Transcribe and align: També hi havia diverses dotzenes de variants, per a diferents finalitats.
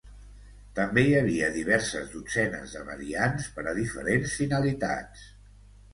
També 0.79 1.01
hi 1.07 1.11
havia 1.17 1.49
diverses 1.57 2.09
dotzenes 2.15 2.73
de 2.77 2.83
variants, 2.89 3.53
per 3.59 3.67
a 3.73 3.77
diferents 3.81 4.35
finalitats. 4.41 5.29